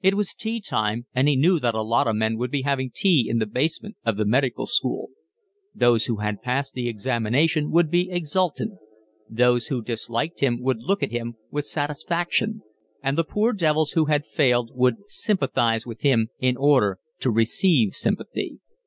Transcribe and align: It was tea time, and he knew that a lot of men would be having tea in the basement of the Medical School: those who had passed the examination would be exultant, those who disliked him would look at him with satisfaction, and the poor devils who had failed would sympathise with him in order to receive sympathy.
It 0.00 0.14
was 0.14 0.32
tea 0.32 0.62
time, 0.62 1.04
and 1.14 1.28
he 1.28 1.36
knew 1.36 1.60
that 1.60 1.74
a 1.74 1.82
lot 1.82 2.06
of 2.08 2.16
men 2.16 2.38
would 2.38 2.50
be 2.50 2.62
having 2.62 2.90
tea 2.90 3.26
in 3.28 3.36
the 3.38 3.44
basement 3.44 3.98
of 4.02 4.16
the 4.16 4.24
Medical 4.24 4.64
School: 4.64 5.10
those 5.74 6.06
who 6.06 6.20
had 6.20 6.40
passed 6.40 6.72
the 6.72 6.88
examination 6.88 7.70
would 7.70 7.90
be 7.90 8.08
exultant, 8.10 8.72
those 9.28 9.66
who 9.66 9.82
disliked 9.82 10.40
him 10.40 10.58
would 10.62 10.78
look 10.80 11.02
at 11.02 11.12
him 11.12 11.34
with 11.50 11.66
satisfaction, 11.66 12.62
and 13.02 13.18
the 13.18 13.24
poor 13.24 13.52
devils 13.52 13.90
who 13.90 14.06
had 14.06 14.24
failed 14.24 14.70
would 14.72 15.06
sympathise 15.10 15.84
with 15.84 16.00
him 16.00 16.28
in 16.38 16.56
order 16.56 16.98
to 17.20 17.30
receive 17.30 17.92
sympathy. 17.92 18.60